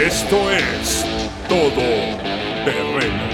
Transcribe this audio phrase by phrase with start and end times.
[0.00, 1.04] Esto es
[1.48, 1.82] Todo
[2.64, 3.24] Terreno.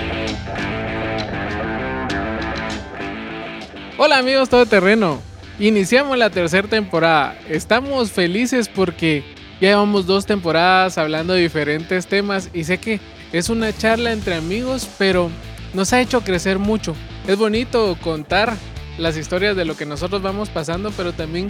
[3.99, 5.21] Hola amigos Todo Terreno.
[5.59, 7.39] Iniciamos la tercera temporada.
[7.51, 9.23] Estamos felices porque
[9.61, 12.99] ya llevamos dos temporadas hablando de diferentes temas y sé que
[13.35, 15.31] es una charla entre amigos, pero
[15.75, 16.97] nos ha hecho crecer mucho.
[17.29, 18.55] Es bonito contar
[18.97, 21.49] las historias de lo que nosotros vamos pasando, pero también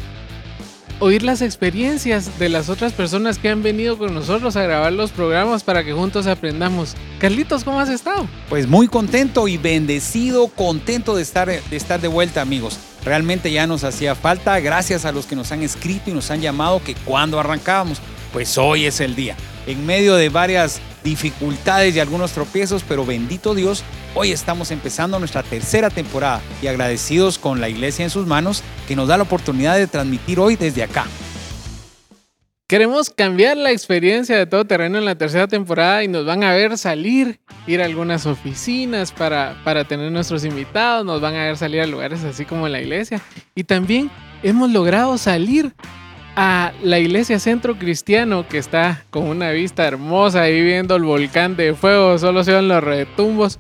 [1.01, 5.11] oír las experiencias de las otras personas que han venido con nosotros a grabar los
[5.11, 6.95] programas para que juntos aprendamos.
[7.19, 8.27] Carlitos, ¿cómo has estado?
[8.49, 12.79] Pues muy contento y bendecido, contento de estar, de estar de vuelta amigos.
[13.05, 16.41] Realmente ya nos hacía falta, gracias a los que nos han escrito y nos han
[16.41, 18.01] llamado que cuando arrancábamos,
[18.33, 19.37] pues hoy es el día.
[19.67, 25.43] En medio de varias dificultades y algunos tropiezos, pero bendito Dios, hoy estamos empezando nuestra
[25.45, 29.77] tercera temporada y agradecidos con la iglesia en sus manos que nos da la oportunidad
[29.77, 31.05] de transmitir hoy desde acá.
[32.67, 36.55] Queremos cambiar la experiencia de todo terreno en la tercera temporada y nos van a
[36.55, 41.59] ver salir, ir a algunas oficinas para, para tener nuestros invitados, nos van a ver
[41.59, 43.21] salir a lugares así como la iglesia.
[43.55, 44.11] Y también
[44.43, 45.75] hemos logrado salir
[46.37, 51.57] a la iglesia Centro Cristiano que está con una vista hermosa ahí viendo el volcán
[51.57, 53.59] de fuego, solo se ven los retumbos.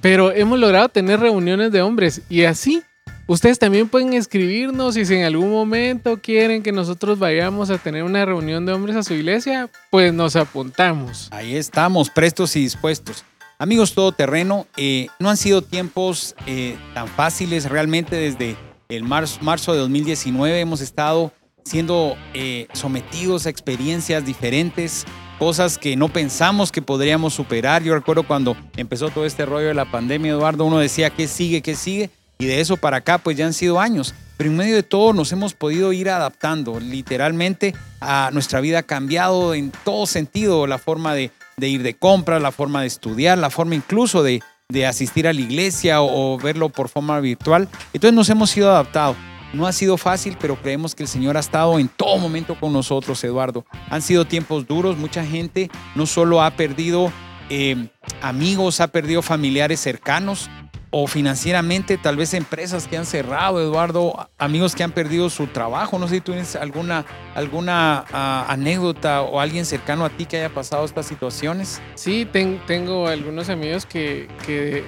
[0.00, 2.82] Pero hemos logrado tener reuniones de hombres y así
[3.26, 8.04] ustedes también pueden escribirnos y si en algún momento quieren que nosotros vayamos a tener
[8.04, 11.28] una reunión de hombres a su iglesia, pues nos apuntamos.
[11.32, 13.24] Ahí estamos, prestos y dispuestos.
[13.58, 18.56] Amigos todoterreno, eh, no han sido tiempos eh, tan fáciles realmente desde
[18.88, 21.32] el marzo, marzo de 2019 hemos estado
[21.64, 25.04] siendo eh, sometidos a experiencias diferentes,
[25.38, 27.82] cosas que no pensamos que podríamos superar.
[27.82, 31.62] Yo recuerdo cuando empezó todo este rollo de la pandemia, Eduardo, uno decía, ¿qué sigue?
[31.62, 32.10] ¿Qué sigue?
[32.38, 34.14] Y de eso para acá, pues ya han sido años.
[34.36, 36.80] Pero en medio de todo nos hemos podido ir adaptando.
[36.80, 42.42] Literalmente a nuestra vida ha cambiado en todo sentido, la forma de, ir de compras,
[42.42, 44.42] la forma de estudiar, la forma incluso de,
[44.86, 47.68] asistir a la iglesia o, verlo por forma virtual.
[47.92, 49.14] Entonces nos hemos ido adaptado.
[49.54, 52.72] No ha sido fácil, pero creemos que el Señor ha estado en todo momento con
[52.72, 53.64] nosotros, Eduardo.
[53.88, 57.12] Han sido tiempos duros, mucha gente no solo ha perdido
[57.50, 57.88] eh,
[58.20, 60.50] amigos, ha perdido familiares cercanos
[60.96, 65.98] o financieramente, tal vez empresas que han cerrado, Eduardo, amigos que han perdido su trabajo.
[65.98, 67.04] No sé si tú tienes alguna,
[67.34, 71.82] alguna ah, anécdota o alguien cercano a ti que haya pasado estas situaciones.
[71.96, 72.28] Sí,
[72.66, 74.84] tengo algunos amigos que, que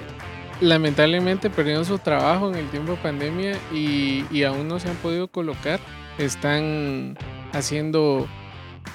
[0.61, 5.27] lamentablemente perdieron su trabajo en el tiempo de pandemia y, aún no se han podido
[5.27, 5.79] colocar.
[6.17, 7.17] Están
[7.53, 8.27] haciendo,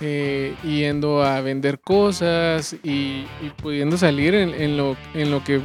[0.00, 3.26] eh, yendo a vender cosas y,
[3.62, 5.60] pudiendo salir en, lo, en lo que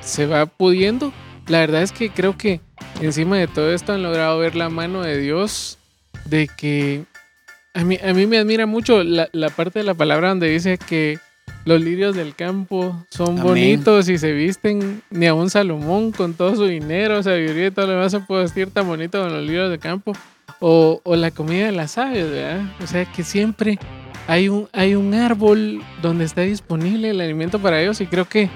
[0.00, 1.12] se va pudiendo.
[1.46, 2.60] La verdad es que creo que
[3.00, 5.78] encima de todo esto han logrado ver la mano de Dios
[6.26, 7.04] de que
[7.74, 10.78] a mí, a mí me admira mucho la, la parte de la palabra donde dice
[10.78, 11.18] que
[11.68, 16.56] los lirios del campo son bonitos y se visten ni a un Salomón con todo
[16.56, 19.68] su dinero, sabiduría y todo lo demás se puede vestir tan bonito con los lirios
[19.68, 20.12] del campo.
[20.60, 22.62] O, la comida de las aves, ¿verdad?
[22.82, 23.78] O sea que siempre
[24.26, 28.48] hay un, hay un árbol donde está disponible el alimento para ellos y creo que,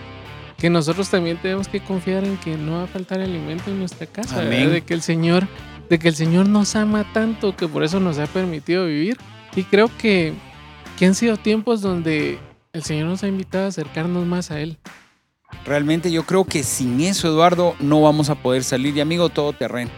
[0.57, 4.07] que nosotros también tenemos que confiar en que no va a faltar alimento en nuestra
[4.07, 5.47] casa, De que el Señor,
[5.91, 9.19] de que el Señor nos ama tanto que por eso nos ha permitido vivir.
[9.55, 10.33] Y creo que,
[10.99, 12.39] que han sido tiempos donde
[12.73, 14.79] el Señor nos ha invitado a acercarnos más a Él.
[15.67, 18.97] Realmente yo creo que sin eso, Eduardo, no vamos a poder salir.
[18.97, 19.91] Y amigo, todo terreno.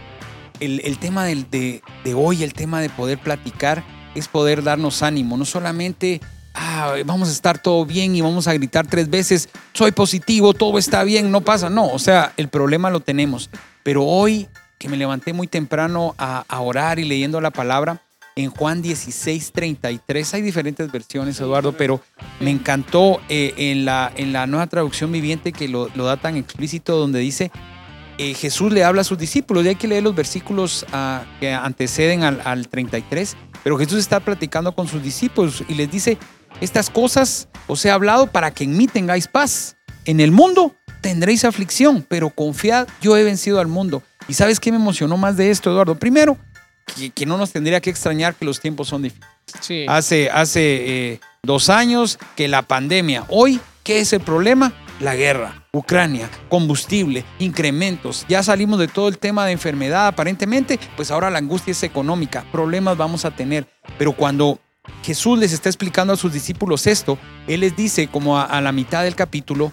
[0.58, 1.82] El, tema del, de,
[2.16, 5.36] hoy, el tema de poder platicar, es poder darnos ánimo.
[5.36, 6.20] No solamente
[6.54, 10.78] ah, vamos a estar todo bien y vamos a gritar tres veces, soy positivo, todo
[10.78, 11.70] está bien, no pasa.
[11.70, 13.50] No, o sea, el problema lo tenemos.
[13.82, 14.48] Pero hoy
[14.78, 18.02] que me levanté muy temprano a, a orar y leyendo la palabra,
[18.36, 20.34] en Juan 16, 33.
[20.34, 22.00] Hay diferentes versiones, Eduardo, pero
[22.40, 26.96] me encantó eh, en, la, en la nueva traducción viviente que lo, da tan explícito,
[26.96, 27.50] donde dice,
[28.18, 31.52] eh, Jesús le habla a sus discípulos, y hay que leer los versículos ah, que
[31.52, 36.18] anteceden al, al 33, pero Jesús está platicando con sus discípulos y les dice,
[36.60, 39.76] estas cosas os he hablado para que en mí tengáis paz.
[40.04, 44.02] En el mundo tendréis aflicción, pero confiad, yo he vencido al mundo.
[44.28, 45.98] ¿Y sabes qué me emocionó más de esto, Eduardo?
[45.98, 46.36] Primero,
[47.14, 49.88] que, no nos tendría que extrañar que los tiempos son difíciles.
[49.88, 50.60] Hace, hace
[51.12, 53.24] eh, dos años que la pandemia.
[53.28, 54.72] Hoy, ¿qué es el problema?
[55.00, 58.24] La guerra, Ucrania, combustible, incrementos.
[58.28, 62.44] Ya salimos de todo el tema de enfermedad aparentemente, pues ahora la angustia es económica.
[62.52, 63.66] Problemas vamos a tener.
[63.98, 64.60] Pero cuando
[65.02, 69.02] Jesús les está explicando a sus discípulos esto, Él les dice como a, la mitad
[69.02, 69.72] del capítulo,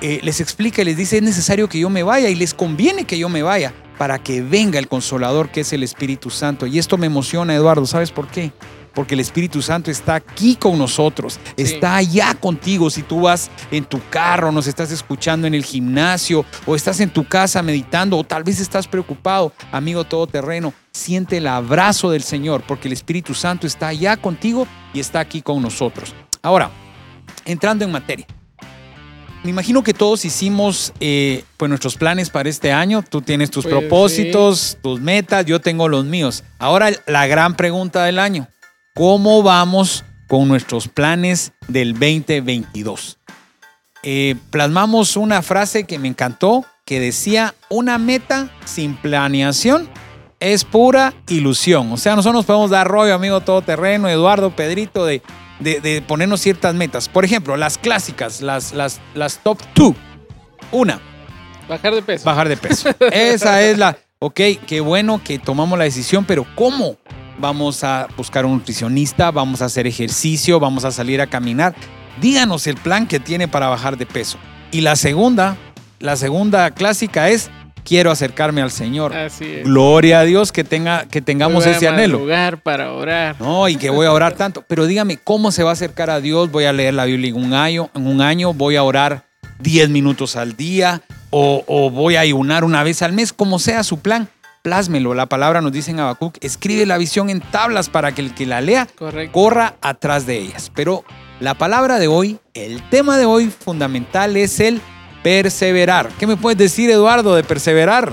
[0.00, 3.04] eh, les explica y les dice, es necesario que yo me vaya y les conviene
[3.04, 6.66] que yo me vaya para que venga el consolador que es el Espíritu Santo.
[6.66, 8.52] Y esto me emociona, Eduardo, ¿sabes por qué?
[8.98, 12.90] porque el Espíritu Santo está aquí con nosotros, está allá contigo.
[12.90, 17.10] Si tú vas en tu carro, nos estás escuchando en el gimnasio, o estás en
[17.10, 22.64] tu casa meditando, o tal vez estás preocupado, amigo todoterreno, siente el abrazo del Señor,
[22.66, 26.12] porque el Espíritu Santo está allá contigo y está aquí con nosotros.
[26.42, 26.68] Ahora,
[27.44, 28.26] entrando en materia.
[29.44, 33.02] Me imagino que todos hicimos eh, pues nuestros planes para este año.
[33.08, 36.44] Tú tienes tus Pues, propósitos, tus metas, yo tengo los míos.
[36.58, 38.48] Ahora la gran pregunta del año.
[38.94, 43.18] ¿Cómo vamos con nuestros planes del 2022?
[44.02, 49.88] Eh, plasmamos una frase que me encantó que decía, una meta sin planeación
[50.40, 51.92] es pura ilusión.
[51.92, 55.22] O sea, nosotros nos podemos dar rollo, amigo todoterreno, Eduardo, Pedrito, de,
[55.60, 57.08] de, de ponernos ciertas metas.
[57.08, 59.94] Por ejemplo, las clásicas, las, las, las top two.
[60.70, 61.00] Una,
[61.68, 62.24] Bajar de peso.
[62.24, 62.88] bajar de peso.
[63.12, 63.98] Esa es la...
[64.20, 66.96] Ok, qué bueno que tomamos la decisión, pero ¿cómo?
[67.38, 71.74] Vamos a buscar un nutricionista, vamos a hacer ejercicio, vamos a salir a caminar.
[72.20, 74.38] Díganos el plan que tiene para bajar de peso.
[74.72, 75.56] Y la segunda,
[76.00, 77.48] la segunda clásica es
[77.88, 79.16] quiero acercarme al Señor.
[79.16, 79.64] Así es.
[79.64, 82.18] Gloria a Dios que tenga que tengamos Voy a ese anhelo.
[82.18, 83.36] madrugar para orar.
[83.40, 84.62] No, y que voy a orar tanto.
[84.68, 86.50] Pero dígame, ¿cómo se va a acercar a Dios?
[86.50, 89.24] Voy a leer la Biblia en un año, en un año voy a orar
[89.60, 91.00] 10 minutos al día
[91.30, 94.28] o, o voy a ayunar una vez al mes, como sea su plan.
[94.62, 95.14] Plásmelo.
[95.14, 98.44] La palabra nos dice en Habacuc, escribe la visión en tablas para que el que
[98.44, 99.32] la lea Correcto.
[99.32, 100.70] corra atrás de ellas.
[100.74, 101.04] Pero
[101.40, 104.80] la palabra de hoy, el tema de hoy fundamental es el
[105.22, 106.08] perseverar.
[106.18, 108.12] ¿Qué me puedes decir, Eduardo, de perseverar?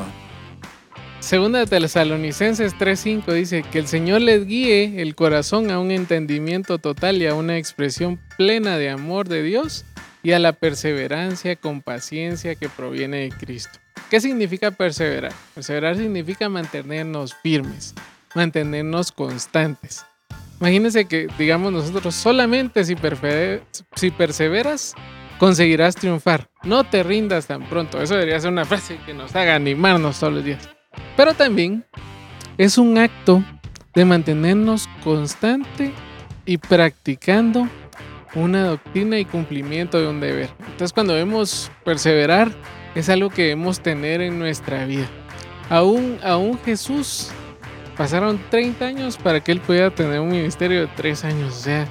[1.20, 6.78] Segunda de Tesalonicenses 3:5 dice que el Señor les guíe el corazón a un entendimiento
[6.78, 9.86] total y a una expresión plena de amor de Dios
[10.22, 13.80] y a la perseverancia con paciencia que proviene de Cristo.
[14.10, 15.34] ¿Qué significa perseverar?
[15.56, 17.96] Perseverar significa mantenernos firmes,
[18.36, 20.06] mantenernos constantes.
[20.60, 22.96] Imagínense que, digamos, nosotros solamente si,
[24.12, 24.94] perseveras,
[25.38, 26.50] conseguirás triunfar.
[26.64, 28.02] No te rindas tan pronto.
[28.02, 30.70] Eso debería ser una frase que nos haga animarnos todos los días.
[31.18, 31.86] Pero también
[32.58, 33.44] es un acto
[33.94, 35.94] de mantenernos constante
[36.46, 37.68] y practicando
[38.36, 40.50] una doctrina y cumplimiento de un deber.
[40.60, 42.52] Entonces cuando vemos perseverar
[42.94, 45.08] es algo que debemos tener en nuestra vida.
[45.70, 47.32] Aún, aún Jesús
[47.98, 51.56] pasaron 30 años para que él pudiera tener un ministerio de 3 años.
[51.56, 51.88] O sea,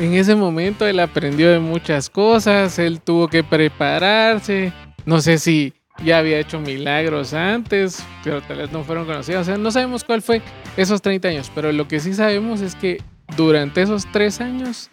[0.00, 4.72] en ese momento él aprendió de muchas cosas, él tuvo que prepararse.
[5.04, 9.42] No sé si ya había hecho milagros antes, pero tal vez no fueron conocidos.
[9.42, 10.40] O sea, no sabemos cuál fue
[10.78, 13.02] esos 30 años, pero lo que sí sabemos es que
[13.36, 14.90] durante esos 3 años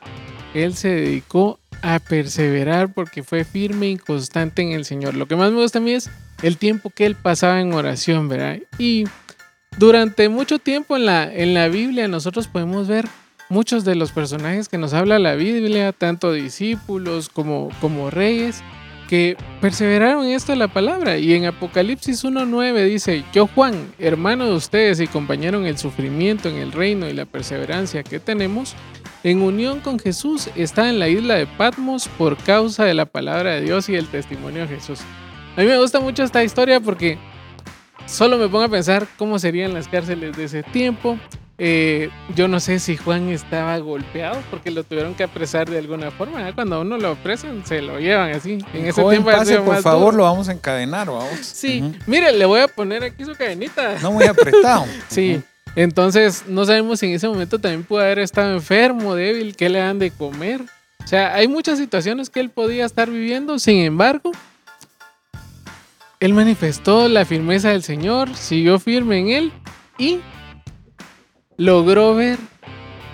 [0.54, 5.16] él se dedicó a perseverar porque fue firme y constante en el Señor.
[5.16, 6.10] Lo que más me gusta a mí es
[6.44, 8.58] el tiempo que él pasaba en oración, ¿verdad?
[8.78, 9.06] Y
[9.78, 13.08] durante mucho tiempo en la, en la Biblia nosotros podemos ver
[13.50, 18.64] muchos de los personajes que nos habla la Biblia, tanto discípulos como, como reyes,
[19.08, 21.18] que perseveraron en esto de la palabra.
[21.18, 26.50] Y en Apocalipsis 1.9 dice, yo Juan, hermano de ustedes y compañero en el sufrimiento,
[26.50, 28.76] en el reino y la perseverancia que tenemos,
[29.24, 33.56] en unión con Jesús, está en la isla de Patmos por causa de la palabra
[33.56, 35.00] de Dios y el testimonio de Jesús.
[35.56, 37.18] A mí me gusta mucho esta historia porque
[38.06, 41.18] solo me pongo a pensar cómo serían las cárceles de ese tiempo.
[41.60, 46.12] Eh, yo no sé si Juan estaba golpeado porque lo tuvieron que apresar de alguna
[46.12, 46.48] forma.
[46.48, 46.54] ¿eh?
[46.54, 48.60] Cuando a uno lo apresan, se lo llevan así.
[48.74, 50.18] En ese Joven, tiempo pase, por favor, duro.
[50.18, 51.40] lo vamos a encadenar, vamos.
[51.42, 53.96] Sí, mire, le voy a poner aquí su cadenita.
[54.02, 54.86] No muy apretado.
[55.10, 55.42] Sí,
[55.76, 59.80] entonces no sabemos si en ese momento también pudo haber estado enfermo, débil, qué le
[59.80, 60.62] dan de comer.
[61.04, 64.32] O sea, hay muchas situaciones que él podía estar viviendo, sin embargo,
[66.20, 69.54] él manifestó la firmeza del Señor, siguió firme en él
[69.98, 70.20] y
[71.58, 72.40] logró ver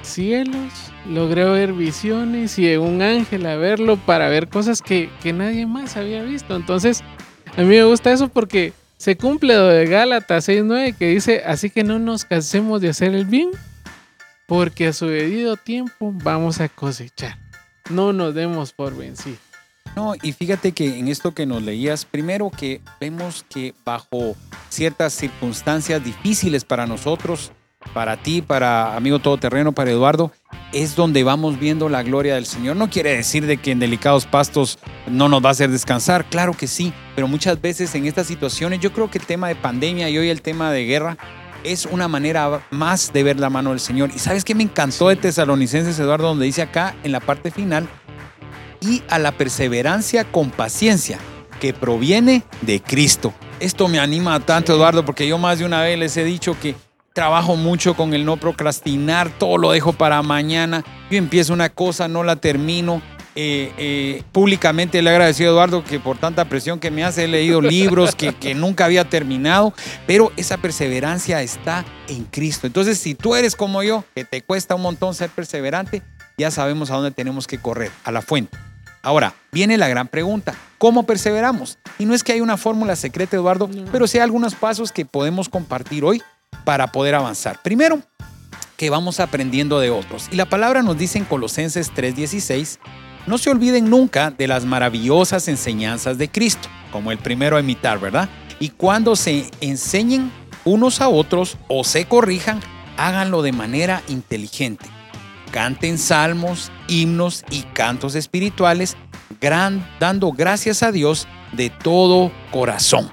[0.02, 5.66] cielos, logró ver visiones y un ángel a verlo para ver cosas que, que nadie
[5.66, 6.56] más había visto.
[6.56, 7.02] Entonces,
[7.58, 11.70] a mí me gusta eso porque se cumple lo de Gálatas 6.9 que dice, así
[11.70, 13.52] que no nos cansemos de hacer el bien,
[14.46, 17.38] porque a su debido tiempo vamos a cosechar.
[17.90, 19.40] No nos demos por vencidos.
[19.96, 24.36] No, y fíjate que en esto que nos leías, primero que vemos que bajo
[24.70, 27.52] ciertas circunstancias difíciles para nosotros,
[27.94, 30.32] para ti, para amigo todoterreno, para Eduardo,
[30.72, 32.76] es donde vamos viendo la gloria del Señor.
[32.76, 36.54] No quiere decir de que en delicados pastos no nos va a hacer descansar, claro
[36.54, 40.10] que sí, pero muchas veces en estas situaciones yo creo que el tema de pandemia
[40.10, 41.18] y hoy el tema de guerra
[41.64, 44.12] es una manera más de ver la mano del Señor.
[44.14, 47.88] Y sabes que me encantó de Tesalonicenses, Eduardo, donde dice acá en la parte final,
[48.82, 51.18] y a la perseverancia con paciencia
[51.62, 53.34] que proviene de Cristo.
[53.60, 54.74] Esto me anima tanto.
[54.74, 56.76] Eduardo, porque yo más de una vez les he dicho que
[57.14, 60.84] trabajo mucho con el no procrastinar, todo lo dejo para mañana.
[61.10, 63.02] Yo empiezo una cosa, no la termino.
[63.36, 67.28] Eh, eh, públicamente le agradecido a Eduardo que por tanta presión que me hace he
[67.28, 69.74] leído libros que, que nunca había terminado,
[70.06, 72.68] pero esa perseverancia está en Cristo.
[72.68, 76.04] Entonces, si tú eres como yo, que te cuesta un montón ser perseverante,
[76.38, 78.56] ya sabemos a dónde tenemos que correr, a la fuente.
[79.02, 81.80] Ahora, viene la gran pregunta, ¿cómo perseveramos?
[81.98, 85.06] Y no es que hay una fórmula secreta, Eduardo, pero sí hay algunos pasos que
[85.06, 86.22] podemos compartir hoy
[86.64, 87.62] para poder avanzar.
[87.62, 88.02] Primero,
[88.78, 90.28] que vamos aprendiendo de otros.
[90.32, 92.80] Y la palabra nos dice en Colosenses 3:16,
[93.28, 98.00] no se olviden nunca de las maravillosas enseñanzas de Cristo, como el primero a imitar,
[98.00, 98.30] ¿verdad?
[98.60, 100.32] Y cuando se enseñen
[100.66, 102.60] unos a otros o se corrijan,
[102.98, 104.86] háganlo de manera inteligente.
[105.52, 108.98] Canten salmos, himnos y cantos espirituales,
[109.40, 113.10] gran, dando gracias a Dios de todo corazón.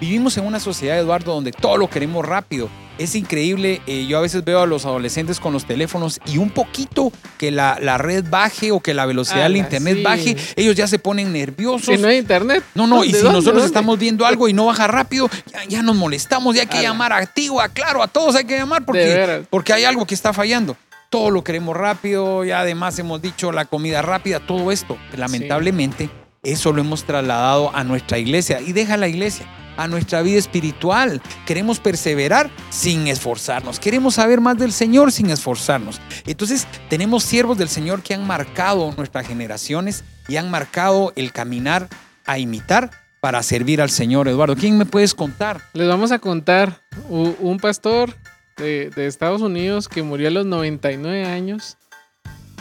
[0.00, 2.68] Vivimos en una sociedad, Eduardo, donde todo lo queremos rápido.
[2.96, 6.50] Es increíble, eh, yo a veces veo a los adolescentes con los teléfonos y un
[6.50, 10.02] poquito que la, la red baje o que la velocidad del Ala, internet sí.
[10.04, 11.86] baje, ellos ya se ponen nerviosos.
[11.86, 12.62] Si no hay internet.
[12.76, 13.66] No, no, y ¿dónde, si dónde, nosotros dónde?
[13.66, 16.88] estamos viendo algo y no baja rápido, ya, ya nos molestamos, ya hay que Ala.
[16.90, 20.14] llamar a Activo, a Claro, a todos hay que llamar porque, porque hay algo que
[20.14, 20.76] está fallando.
[21.10, 24.96] Todo lo queremos rápido, ya además hemos dicho la comida rápida, todo esto.
[25.16, 26.10] Lamentablemente,
[26.44, 31.20] eso lo hemos trasladado a nuestra iglesia y deja la iglesia, a nuestra vida espiritual.
[31.46, 36.00] Queremos perseverar sin esforzarnos, queremos saber más del Señor sin esforzarnos.
[36.26, 41.88] Entonces, tenemos siervos del Señor que han marcado nuestras generaciones y han marcado el caminar
[42.26, 42.90] a imitar
[43.20, 44.54] para servir al Señor, Eduardo.
[44.56, 45.62] ¿Quién me puedes contar?
[45.72, 48.14] Les vamos a contar un pastor
[48.56, 51.78] de, de Estados Unidos que murió a los 99 años,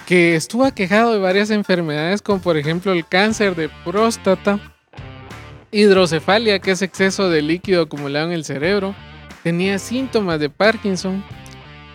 [0.05, 4.72] que estuvo aquejado de varias enfermedades como por ejemplo el cáncer de próstata,
[5.73, 8.95] hidrocefalia, que es exceso de líquido acumulado en el cerebro,
[9.43, 11.23] tenía síntomas de Parkinson,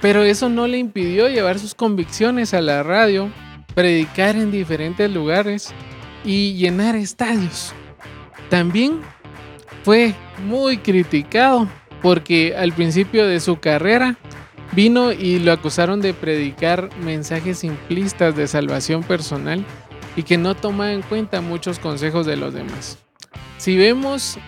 [0.00, 3.30] pero eso no le impidió llevar sus convicciones a la radio,
[3.74, 5.72] predicar en diferentes lugares
[6.24, 7.72] y llenar estadios.
[8.50, 9.00] También
[9.84, 11.68] fue muy criticado
[12.02, 14.16] porque al principio de su carrera
[14.72, 19.64] vino y lo acusaron de predicar mensajes simplistas de salvación personal
[20.16, 22.98] y que no tomaba en cuenta muchos consejos de los demás.
[23.58, 24.38] Si vemos,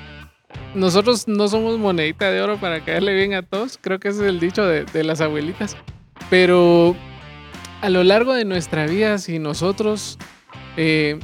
[0.74, 4.28] nosotros no somos monedita de oro para caerle bien a todos, creo que ese es
[4.28, 5.76] el dicho de, las abuelitas,
[6.30, 6.94] pero
[7.80, 10.16] a lo largo de nuestra vida, si nosotros
[10.76, 11.18] eh,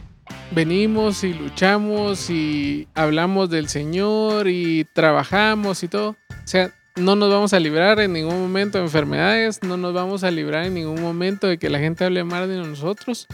[0.51, 7.31] venimos y luchamos y hablamos del Señor y trabajamos y todo, o sea, no nos
[7.31, 11.01] vamos a librar en ningún momento de enfermedades, no nos vamos a librar en ningún
[11.01, 13.29] momento de que la gente hable mal de nosotros,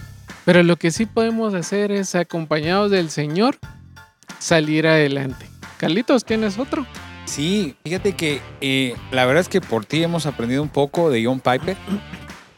[0.44, 3.56] pero lo que sí podemos hacer es, acompañados del Señor,
[4.42, 5.46] salir adelante.
[5.78, 6.86] Carlitos, ¿tienes otro?
[7.24, 11.24] Sí, fíjate que eh, la verdad es que por ti hemos aprendido un poco de
[11.24, 11.76] John Piper,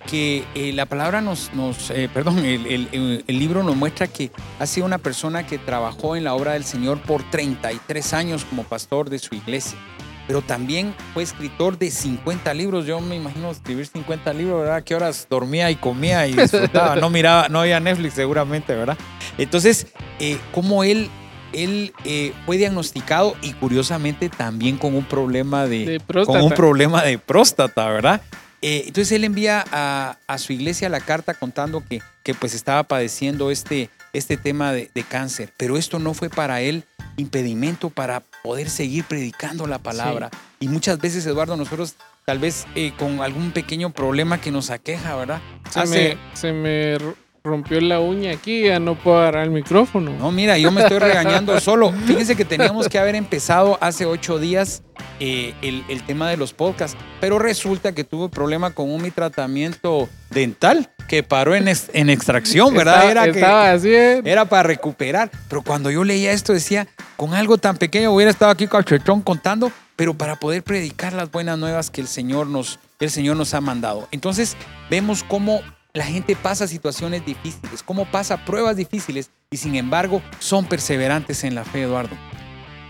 [0.06, 4.06] que eh, la palabra nos, nos eh, perdón, el, el- el- el libro nos muestra
[4.06, 8.44] que ha sido una persona que trabajó en la obra del Señor por 33 años
[8.44, 9.78] como pastor de su iglesia,
[10.26, 12.84] pero también fue escritor de 50 libros.
[12.86, 14.82] Yo me imagino escribir 50 libros, ¿verdad?
[14.84, 16.96] ¿Qué horas dormía y comía y disfrutaba?
[16.96, 18.98] No miraba, no había Netflix seguramente, ¿verdad?
[19.38, 19.86] Entonces,
[20.20, 21.08] eh, como él
[21.54, 26.42] él eh, fue diagnosticado y curiosamente también con un problema de, De con próstata.
[26.42, 28.20] un problema de próstata, ¿verdad?
[28.62, 32.82] Eh, entonces él envía a, a su iglesia la carta contando que, que pues estaba
[32.84, 36.84] padeciendo este, este tema de, de cáncer, pero esto no fue para él
[37.16, 40.30] impedimento para poder seguir predicando la palabra.
[40.60, 41.94] Y muchas veces, Eduardo, nosotros
[42.24, 45.40] tal vez eh, con algún pequeño problema que nos aqueja, ¿verdad?
[45.70, 46.98] Se, Hace- me, se me
[47.46, 50.12] rompió la uña aquí, ya no puedo agarrar el micrófono.
[50.18, 51.92] No, mira, yo me estoy regañando solo.
[52.06, 54.82] Fíjense que teníamos que haber empezado hace ocho días
[55.20, 59.10] eh, el, el tema de los podcasts, pero resulta que tuve problema con un mi
[59.10, 62.94] tratamiento dental que paró en, ex- en extracción, ¿verdad?
[63.08, 65.30] Estaba, Era, que- estaba así, eh, era para recuperar.
[65.50, 66.86] Pero cuando yo leía esto decía,
[67.18, 71.58] con algo tan pequeño hubiera estado aquí cachetón contando, pero para poder predicar las buenas
[71.58, 74.08] nuevas que el Señor nos, el Señor nos ha mandado.
[74.12, 74.56] Entonces
[74.88, 75.60] vemos cómo
[75.94, 81.54] la gente pasa situaciones difíciles, cómo pasa pruebas difíciles y sin embargo son perseverantes en
[81.54, 82.16] la fe, Eduardo.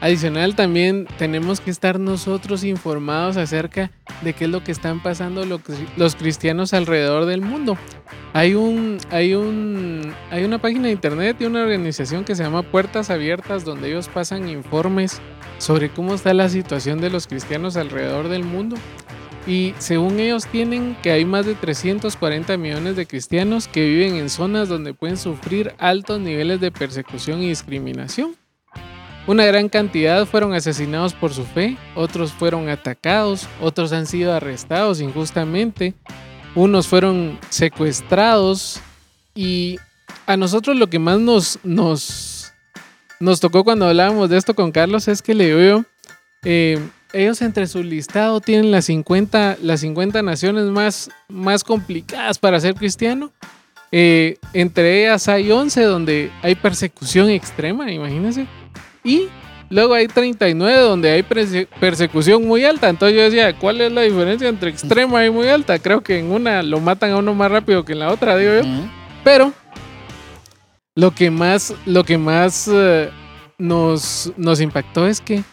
[0.01, 3.91] Adicional también tenemos que estar nosotros informados acerca
[4.23, 5.61] de qué es lo que están pasando lo-
[5.97, 7.77] los cristianos alrededor del mundo.
[8.33, 12.63] Hay un, hay un, hay una página de internet y una organización que se llama
[12.63, 15.21] Puertas Abiertas donde ellos pasan informes
[15.59, 18.77] sobre cómo está la situación de los cristianos alrededor del mundo.
[19.47, 24.31] Y según ellos tienen que hay más de 340 millones de cristianos que viven en
[24.31, 28.37] zonas donde pueden sufrir altos niveles de persecución y discriminación.
[29.27, 35.01] Una gran cantidad fueron asesinados por su fe, otros fueron atacados, otros han sido arrestados
[35.01, 35.95] injustamente,
[36.55, 38.81] unos fueron secuestrados
[39.35, 39.79] y
[40.27, 42.53] a nosotros lo que más nos, nos,
[43.19, 45.85] nos tocó cuando hablábamos de esto con Carlos es que le veo,
[47.15, 52.75] ellos entre su listado tienen las 50, las 50 naciones más, más complicadas para ser
[52.75, 53.33] cristiano.
[53.93, 58.47] Eh, entre ellas hay 11 donde hay persecución extrema, imagínense.
[59.05, 59.29] Y
[59.71, 62.89] luego hay 39 donde hay persecución muy alta.
[62.89, 65.79] Entonces yo decía, ¿cuál es la diferencia entre extrema y muy alta?
[65.79, 68.53] Creo que en una lo matan a uno más rápido que en la otra, digo
[68.55, 68.69] yo.
[69.23, 69.53] Pero
[70.97, 73.11] lo que más, lo que más eh,
[73.59, 75.45] nos, nos impactó es que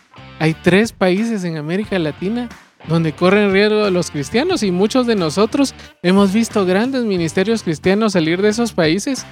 [0.41, 2.49] hay tres países en América Latina
[2.87, 8.41] donde corren riesgo los cristianos y muchos de nosotros hemos visto grandes ministerios cristianos salir
[8.41, 9.23] de esos países.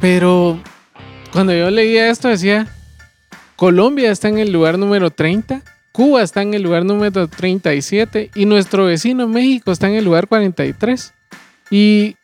[0.00, 0.58] Pero
[1.30, 2.68] cuando yo leía esto decía,
[3.56, 5.60] Colombia está en el lugar número 30,
[5.92, 10.26] Cuba está en el lugar número 37 y nuestro vecino México está en el lugar
[10.26, 11.12] 43.
[11.70, 12.16] Y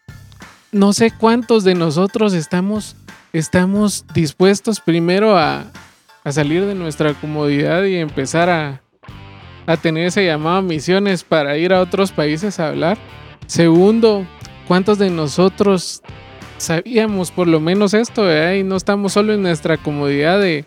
[0.70, 2.96] no sé cuántos de nosotros estamos,
[3.34, 5.70] estamos dispuestos primero a,
[6.30, 8.82] salir de nuestra comodidad y empezar a,
[9.66, 12.98] a tener ese llamado a misiones para ir a otros países a hablar.
[13.46, 14.24] Segundo,
[14.68, 16.02] ¿cuántos de nosotros
[16.58, 18.22] sabíamos por lo menos esto
[18.54, 20.64] y no estamos solo en nuestra comodidad de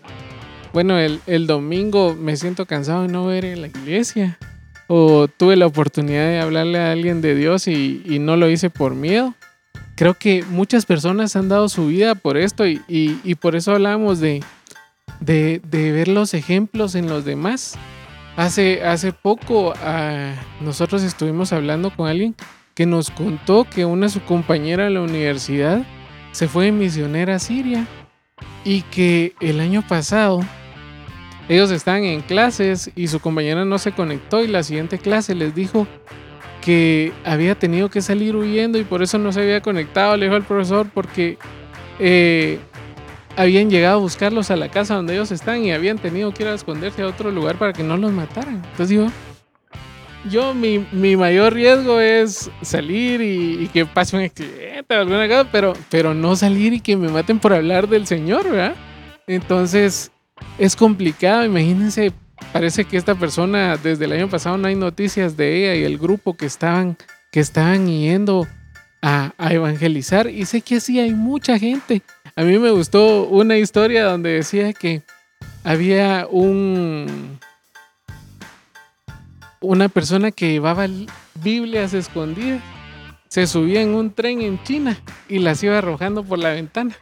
[0.75, 4.37] bueno, el, domingo me siento cansado de no ver en la iglesia.
[4.87, 8.93] O tuve la oportunidad de hablarle a alguien de Dios y, no lo hice por
[8.93, 9.35] miedo.
[9.95, 14.43] Creo que muchas personas han dado su vida por esto y, por eso hablamos de,
[15.19, 17.75] de, ver los ejemplos en los demás.
[18.37, 22.35] Hace, hace poco ah, nosotros estuvimos hablando con alguien
[22.73, 25.83] que nos contó que una de su compañera de la universidad
[26.33, 27.87] se fue misionera a Siria
[28.65, 30.41] y que el año pasado
[31.47, 35.55] ellos estaban en clases y su compañera no se conectó y la siguiente clase les
[35.55, 35.87] dijo
[36.61, 40.35] que había tenido que salir huyendo y por eso no se había conectado, le dijo
[40.35, 41.37] al profesor, porque
[41.99, 42.59] eh,
[43.35, 46.49] habían llegado a buscarlos a la casa donde ellos están y habían tenido que ir
[46.49, 48.55] a esconderse a otro lugar para que no los mataran.
[48.55, 49.07] Entonces digo,
[50.29, 50.79] yo mi,
[51.15, 56.35] mayor riesgo es salir y, que pase un accidente o alguna cosa, pero, pero no
[56.35, 58.75] salir y que me maten por hablar del Señor, ¿verdad?
[59.27, 60.11] Entonces,
[60.57, 61.45] es complicado.
[61.45, 62.11] Imagínense,
[62.53, 65.97] parece que esta persona desde el año pasado no hay noticias de ella y el
[65.97, 66.97] grupo que estaban,
[67.31, 68.47] que estaban yendo
[69.01, 70.27] a, evangelizar.
[70.27, 72.01] Y sé que así hay mucha gente.
[72.37, 75.03] A mí me gustó una historia donde decía que
[75.63, 77.39] había un
[79.61, 80.85] una persona que llevaba
[81.41, 82.61] Biblias escondidas.
[83.29, 84.97] Se subía en un tren en China
[85.29, 86.95] y las iba arrojando por la ventana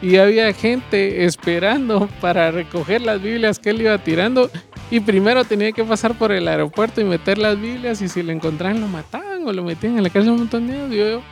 [0.00, 4.50] y había gente esperando para recoger las Biblias que él iba tirando
[4.88, 8.30] y primero tenía que pasar por el aeropuerto y meter las Biblias y si lo
[8.30, 11.22] encontraban lo mataban o lo metían en la cárcel un montón de años.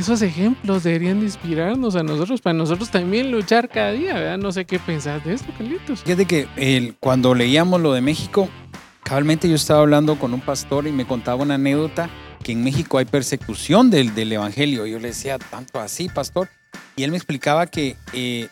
[0.00, 4.38] Esos ejemplos deberían de inspirarnos a nosotros, para nosotros también luchar cada día, ¿verdad?
[4.38, 6.02] No sé qué pensás de esto, Carlitos.
[6.02, 8.48] Fíjate que el, cuando leíamos lo de México,
[9.02, 12.10] cabalmente yo estaba hablando con un pastor y me contaba una anécdota
[12.42, 14.86] que en México hay persecución del, del Evangelio.
[14.86, 16.48] Yo le decía, tanto así, pastor.
[16.96, 18.48] Y él me explicaba que eh,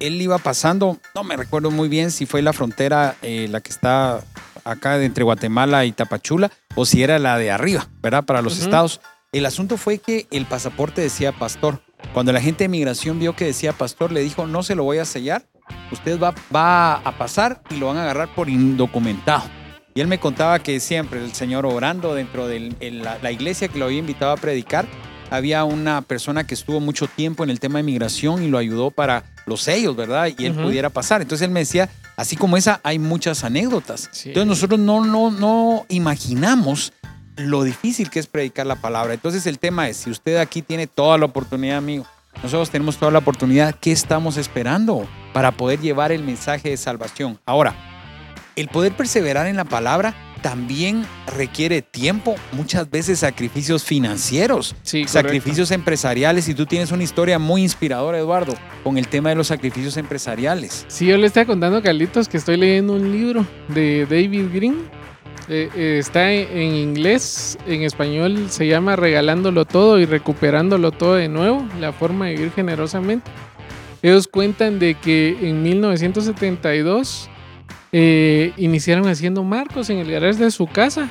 [0.00, 3.70] él iba pasando, no me recuerdo muy bien si fue la frontera, eh, la que
[3.70, 4.20] está
[4.64, 8.24] acá entre Guatemala y Tapachula, o si era la de arriba, ¿verdad?
[8.24, 9.00] Para los estados.
[9.32, 11.82] El asunto fue que el pasaporte decía pastor.
[12.14, 14.98] Cuando la gente de migración vio que decía pastor, le dijo, no se lo voy
[14.98, 15.46] a sellar,
[15.90, 19.44] usted va, va a pasar y lo van a agarrar por indocumentado.
[19.94, 22.74] Y él me contaba que siempre el Señor orando dentro de
[23.22, 24.86] la iglesia que lo había invitado a predicar,
[25.30, 28.90] había una persona que estuvo mucho tiempo en el tema de migración y lo ayudó
[28.90, 30.28] para los sellos, ¿verdad?
[30.36, 31.22] Y él pudiera pasar.
[31.22, 34.08] Entonces él me decía, así como esa, hay muchas anécdotas.
[34.24, 36.92] Entonces nosotros no, no, no imaginamos
[37.36, 39.14] lo difícil que es predicar la palabra.
[39.14, 42.06] Entonces el tema es, si usted aquí tiene toda la oportunidad, amigo,
[42.42, 47.38] nosotros tenemos toda la oportunidad, ¿qué estamos esperando para poder llevar el mensaje de salvación?
[47.46, 47.74] Ahora,
[48.56, 56.48] el poder perseverar en la palabra también requiere tiempo, muchas veces sacrificios financieros, sacrificios empresariales.
[56.48, 60.84] Y tú tienes una historia muy inspiradora, Eduardo, con el tema de los sacrificios empresariales.
[60.88, 65.05] Sí, yo le estaba contando a Carlitos que estoy leyendo un libro de David Green.
[65.48, 71.28] Eh, eh, está en inglés, en español se llama Regalándolo todo y recuperándolo todo de
[71.28, 73.30] nuevo, la forma de vivir generosamente.
[74.02, 77.30] Ellos cuentan de que en 1972
[77.92, 81.08] eh, iniciaron haciendo marcos en el garage de su casa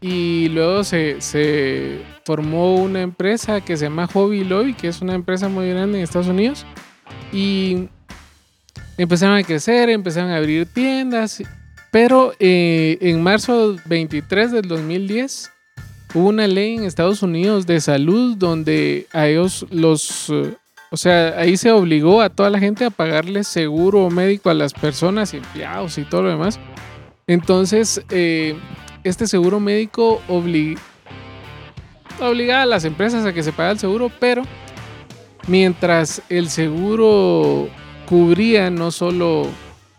[0.00, 5.48] y luego se, formó una empresa que se llama Hobby Lobby, que es una empresa
[5.48, 6.66] muy grande en Estados Unidos.
[7.32, 7.88] Y
[8.98, 11.42] empezaron a crecer, empezaron a abrir tiendas,
[11.96, 15.50] pero eh, en marzo 23 del 2010
[16.12, 20.52] hubo una ley en Estados Unidos de salud donde a ellos los, eh,
[20.90, 24.74] o sea, ahí se obligó a toda la gente a pagarle seguro médico a las
[24.74, 26.60] personas, empleados y todo lo demás.
[27.26, 28.58] Entonces, eh,
[29.02, 30.20] este seguro médico
[32.20, 34.42] obligaba a las empresas a que se pague el seguro, pero
[35.46, 37.70] mientras el seguro
[38.06, 39.48] cubría no solo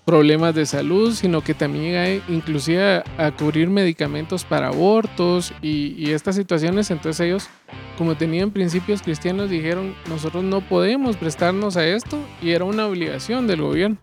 [0.08, 6.90] problemas de salud, sino que también inclusive a, cubrir medicamentos para abortos y, estas situaciones.
[6.92, 7.50] Entonces ellos,
[7.98, 13.48] como tenían principios cristianos, dijeron, nosotros no podemos prestarnos a esto y era una obligación
[13.48, 13.98] del gobierno.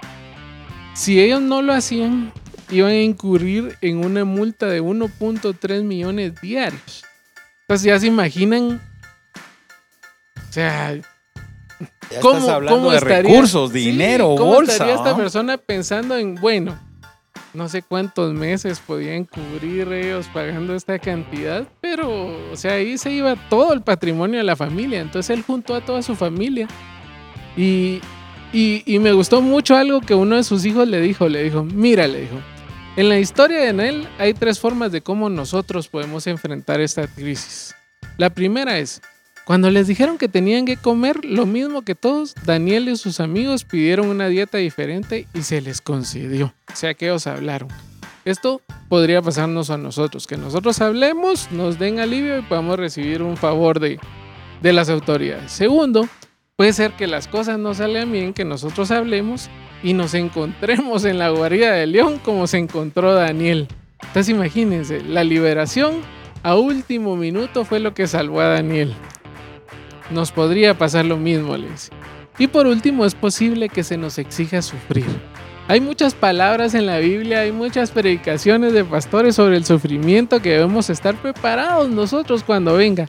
[0.93, 2.35] Si ellos no lo hacían,
[2.71, 7.03] iban a incurrir en una multa de 1.3 millones diarios.
[7.63, 8.79] Entonces ya se imaginan,
[10.37, 11.01] o sea,
[12.21, 14.73] ¿Cómo, hablando de recursos, dinero, ¿cómo bolsa.
[14.73, 16.79] estaría esta persona pensando en, bueno,
[17.55, 23.13] no sé cuántos meses podían cubrir ellos pagando esta cantidad, pero, o sea, ahí se
[23.13, 25.01] iba todo el patrimonio de la familia.
[25.01, 26.67] Entonces él juntó a toda su familia.
[27.57, 28.01] Y,
[28.53, 31.29] y, me gustó mucho algo que uno de sus hijos le dijo.
[31.29, 32.41] Le dijo, mira, le dijo,
[32.97, 37.75] en la historia de Enel hay tres formas de cómo nosotros podemos enfrentar esta crisis.
[38.17, 39.01] La primera es,
[39.45, 43.65] cuando les dijeron que tenían que comer lo mismo que todos, Daniel y sus amigos
[43.65, 46.55] pidieron una dieta diferente y se les concedió.
[46.73, 47.69] O sea que ellos hablaron.
[48.25, 53.37] Esto podría pasarnos a nosotros, que nosotros hablemos, nos den alivio y podamos recibir un
[53.37, 54.01] favor de,
[54.63, 55.53] de las autoridades.
[55.53, 56.09] Segundo,
[56.57, 59.51] puede ser que las cosas no salgan bien, que nosotros hablemos
[59.83, 63.69] y nos encontremos en la guarida del león como se encontró Daniel.
[64.01, 65.97] Entonces imagínense, la liberación
[66.43, 68.95] a último minuto fue lo que salvó a Daniel
[70.11, 71.91] nos podría pasar lo mismo, les.
[72.39, 75.07] Y por último, es posible que se nos exija sufrir.
[75.67, 80.51] Hay muchas palabras en la Biblia, hay muchas predicaciones de pastores sobre el sufrimiento que
[80.51, 83.09] debemos estar preparados nosotros cuando venga.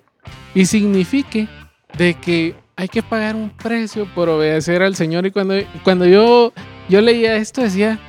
[0.53, 1.49] Y signifique
[1.97, 5.25] de que hay que pagar un precio por obedecer al Señor.
[5.25, 6.53] Y cuando, cuando yo,
[6.88, 7.99] yo leía esto decía,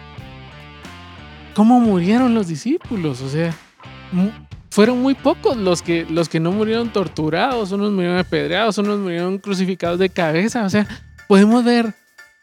[1.55, 3.23] ¿cómo murieron los discípulos?
[3.23, 3.53] O sea,
[4.77, 9.39] fueron muy pocos los que, los que no murieron torturados, unos murieron apedreados, unos murieron
[9.39, 10.67] crucificados de cabeza.
[10.67, 10.87] O sea,
[11.29, 11.95] podemos ver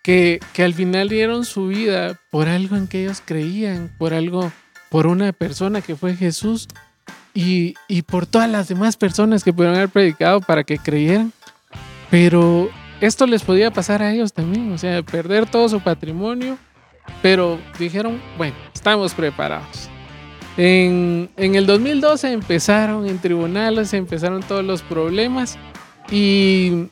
[0.01, 4.51] que, que al final dieron su vida por algo en que ellos creían, por algo,
[4.89, 6.67] por una persona que fue Jesús
[7.35, 11.31] y, y por todas las demás personas que pudieron haber predicado para que creyeran.
[12.09, 12.67] Pero
[12.99, 16.57] esto les podía pasar a ellos también, o sea, perder todo su patrimonio,
[17.21, 19.92] pero dijeron, bueno, estamos preparados.
[20.55, 25.57] En, el 2012 empezaron en tribunales, empezaron todos los problemas
[26.11, 26.87] y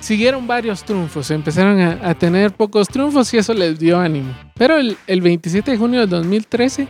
[0.00, 4.34] siguieron varios triunfos, empezaron a, tener pocos triunfos y eso les dio ánimo.
[4.56, 6.88] Pero el, 27 de junio del 2013,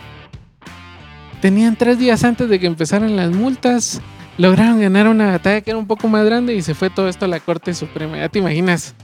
[1.41, 4.01] tenían tres días antes de que empezaran las multas,
[4.39, 7.25] lograron ganar una batalla que era un poco más grande y se fue todo esto
[7.25, 8.19] a la Corte Suprema.
[8.19, 8.95] Ya te imaginas.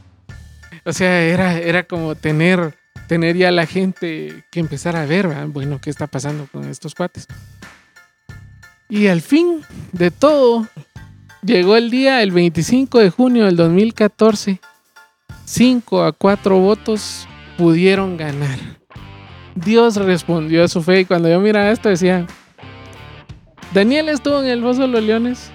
[0.85, 5.81] O sea, era, era como tener tener ya la gente que empezar a ver, bueno,
[5.81, 7.27] qué está pasando con estos cuates.
[8.89, 10.67] Y al fin de todo,
[11.43, 14.61] llegó el día, el 25 de junio del 2014,
[15.45, 18.59] 5 a 4 votos pudieron ganar.
[19.55, 22.27] Dios respondió a su fe y cuando yo miraba esto decía,
[23.73, 25.51] Daniel estuvo en el foso de los leones,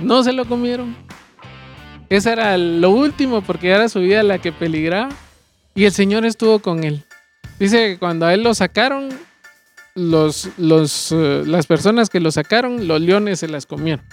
[0.00, 0.96] no se lo comieron.
[2.08, 5.10] Esa era lo último porque era su vida la que peligraba.
[5.74, 7.02] Y el Señor estuvo con él.
[7.58, 9.08] Dice que cuando a él lo sacaron,
[9.94, 14.04] los, los, eh, las personas que lo sacaron, los leones se las comieron.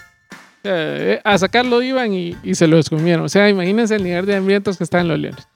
[0.64, 3.24] Eh, a sacarlo iban y, se los comieron.
[3.24, 5.48] O sea, imagínense el nivel de hambrientos que están los leones.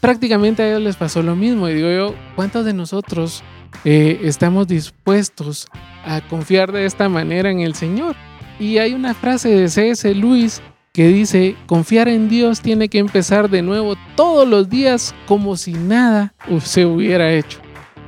[0.00, 1.68] Prácticamente a ellos les pasó lo mismo.
[1.68, 3.42] Y digo yo, ¿cuántos de nosotros
[3.84, 5.68] eh, estamos dispuestos
[6.04, 8.16] a confiar de esta manera en el Señor?
[8.58, 10.14] Y hay una frase de C.S.
[10.14, 10.60] Lewis
[10.92, 15.72] que dice, confiar en Dios tiene que empezar de nuevo todos los días como si
[15.72, 17.58] nada se hubiera hecho.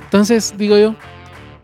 [0.03, 0.95] Entonces, digo yo,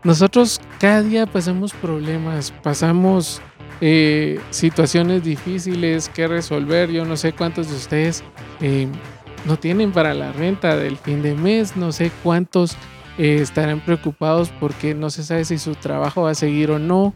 [0.04, 3.42] nosotros cada día pasamos problemas, pasamos
[3.80, 6.90] eh, situaciones difíciles que resolver.
[6.90, 8.24] Yo no sé cuántos de ustedes
[8.60, 8.88] eh,
[9.46, 12.76] no tienen para la renta del fin de mes, no sé cuántos
[13.18, 17.14] eh, estarán preocupados porque no se sabe si su trabajo va a seguir o no.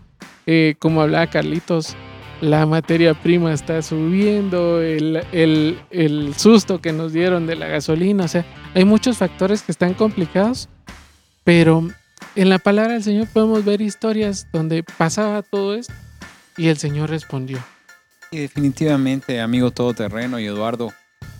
[0.79, 1.97] como hablaba Carlitos,
[2.42, 8.44] la materia prima está subiendo, el, susto que nos dieron de la gasolina, o sea,
[8.74, 10.68] hay muchos factores que están complicados,
[11.44, 11.88] pero
[12.35, 15.94] en la palabra del Señor podemos ver historias donde pasaba todo esto
[16.57, 17.59] y el Señor respondió.
[18.33, 20.92] Y definitivamente, amigo todoterreno y Eduardo,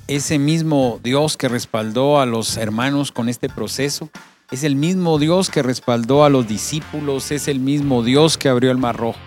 [0.06, 4.08] ese mismo Dios que respaldó a los hermanos con este proceso,
[4.52, 8.70] es el mismo Dios que respaldó a los discípulos, es el mismo Dios que abrió
[8.70, 9.18] el mar rojo.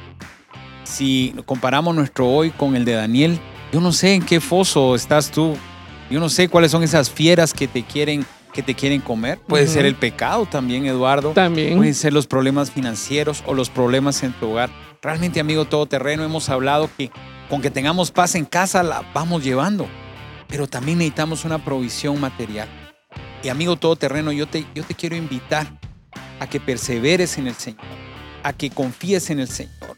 [0.85, 3.39] Si comparamos nuestro hoy con el de Daniel,
[3.73, 5.57] yo no sé en qué foso estás tú,
[6.09, 9.37] yo no sé cuáles son esas fieras que te quieren que te quieren comer.
[9.39, 11.31] Puede ser el pecado también, Eduardo.
[11.31, 11.75] También.
[11.75, 14.69] Pueden ser los problemas financieros o los problemas en tu hogar.
[15.01, 17.11] Realmente, amigo todoterreno, hemos hablado que
[17.49, 19.87] con que tengamos paz en casa la vamos llevando,
[20.47, 22.69] pero también necesitamos una provisión material.
[23.43, 25.67] Y amigo todoterreno, yo te, yo te quiero invitar
[26.39, 27.81] a que perseveres en el Señor,
[28.41, 29.97] a que confíes en el Señor.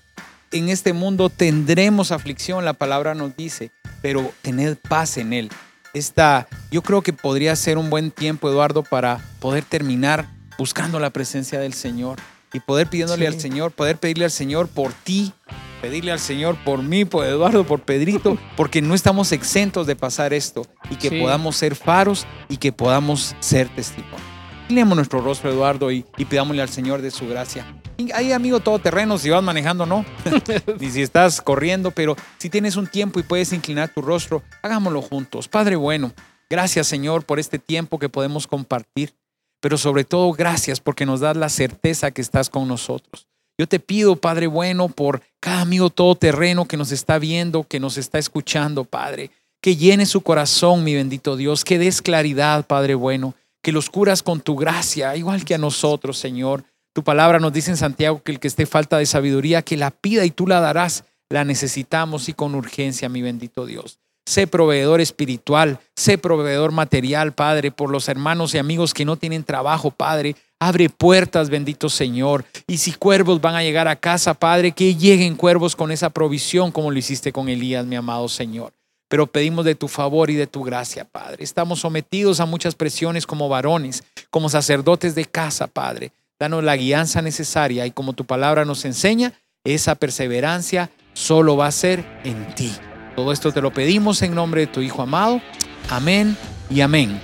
[0.52, 5.50] En este mundo tendremos aflicción, la palabra nos dice, pero tened paz en Él.
[5.94, 11.10] Esta, yo creo que podría ser un buen tiempo, Eduardo, para poder terminar buscando la
[11.10, 12.18] presencia del Señor
[12.54, 15.34] y poder pidiéndole al Señor, poder pedirle al Señor por ti,
[15.82, 20.32] pedirle al Señor por mí, por Eduardo, por Pedrito, porque no estamos exentos de pasar
[20.32, 24.22] esto y que podamos ser faros y que podamos ser testigos.
[24.70, 27.66] Leemos nuestro rostro, Eduardo, y, y pidámosle al Señor de su gracia
[28.14, 30.06] hay amigo todoterreno si vas manejando, no.
[30.80, 35.02] Ni si estás corriendo, pero si tienes un tiempo y puedes inclinar tu rostro, hagámoslo
[35.02, 35.48] juntos.
[35.48, 36.14] Padre bueno,
[36.50, 39.14] gracias Señor por este tiempo que podemos compartir,
[39.60, 43.28] pero sobre todo gracias porque nos das la certeza que estás con nosotros.
[43.60, 47.98] Yo te pido, Padre bueno, por cada amigo todoterreno que nos está viendo, que nos
[47.98, 49.32] está escuchando, Padre,
[49.62, 53.34] que llene su corazón, mi bendito Dios, que des claridad, Padre bueno,
[53.64, 56.64] que los curas con tu gracia, igual que a nosotros, Señor
[56.98, 59.92] tu palabra nos dice en Santiago que el que esté falta de sabiduría, que la
[59.92, 61.04] pida y tú la darás.
[61.30, 64.00] La necesitamos y con urgencia, mi bendito Dios.
[64.26, 69.44] Sé proveedor espiritual, sé proveedor material, Padre, por los hermanos y amigos que no tienen
[69.44, 70.36] trabajo, Padre.
[70.60, 72.46] Abre puertas, bendito Señor.
[72.66, 76.72] Y si cuervos van a llegar a casa, Padre, que lleguen cuervos con esa provisión
[76.72, 78.74] como lo hiciste con Elías, mi amado Señor.
[79.08, 81.44] Pero pedimos de tu favor y de tu gracia, Padre.
[81.44, 86.12] Estamos sometidos a muchas presiones como varones, como sacerdotes de casa, Padre.
[86.40, 91.72] Danos la guianza necesaria y como tu palabra nos enseña, esa perseverancia solo va a
[91.72, 92.72] ser en ti.
[93.16, 95.42] Todo esto te lo pedimos en nombre de tu Hijo amado.
[95.90, 96.38] Amén
[96.70, 97.20] y amén.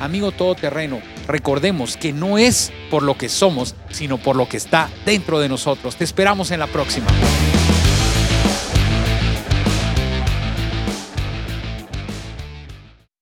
[0.00, 4.90] Amigo todoterreno, recordemos que no es por lo que somos, sino por lo que está
[5.06, 5.96] dentro de nosotros.
[5.96, 7.06] Te esperamos en la próxima.